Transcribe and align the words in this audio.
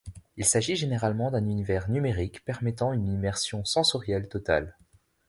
Il 0.35 0.45
s’agit 0.45 0.75
généralement 0.75 1.29
d’un 1.29 1.43
univers 1.45 1.87
numérique 1.87 2.43
permettant 2.43 2.91
une 2.91 3.07
immersion 3.07 3.63
sensorielle 3.65 4.29
totale. 4.29 4.75